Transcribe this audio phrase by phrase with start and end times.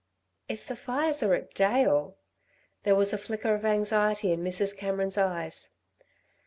[0.49, 2.17] "If the fires are at Dale"
[2.85, 4.75] There was a flicker of anxiety in Mrs.
[4.75, 5.73] Cameron's eyes.